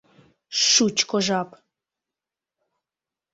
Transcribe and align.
Шучко 0.69 1.17
жап! 1.25 1.49